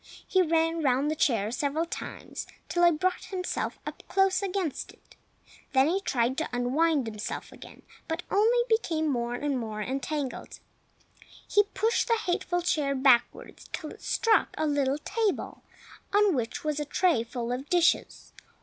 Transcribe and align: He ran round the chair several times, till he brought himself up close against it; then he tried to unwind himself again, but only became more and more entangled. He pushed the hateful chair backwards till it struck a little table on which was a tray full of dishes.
He 0.27 0.41
ran 0.41 0.81
round 0.81 1.11
the 1.11 1.15
chair 1.15 1.51
several 1.51 1.85
times, 1.85 2.47
till 2.67 2.83
he 2.83 2.89
brought 2.91 3.25
himself 3.25 3.77
up 3.85 4.01
close 4.07 4.41
against 4.41 4.91
it; 4.91 5.15
then 5.73 5.87
he 5.87 6.01
tried 6.01 6.39
to 6.39 6.49
unwind 6.51 7.05
himself 7.05 7.51
again, 7.51 7.83
but 8.07 8.23
only 8.31 8.57
became 8.67 9.07
more 9.07 9.35
and 9.35 9.59
more 9.59 9.79
entangled. 9.79 10.57
He 11.47 11.65
pushed 11.75 12.07
the 12.07 12.17
hateful 12.17 12.63
chair 12.63 12.95
backwards 12.95 13.69
till 13.73 13.91
it 13.91 14.01
struck 14.01 14.55
a 14.57 14.65
little 14.65 14.97
table 14.97 15.61
on 16.11 16.33
which 16.33 16.63
was 16.63 16.79
a 16.79 16.85
tray 16.85 17.23
full 17.23 17.51
of 17.51 17.69
dishes. 17.69 18.33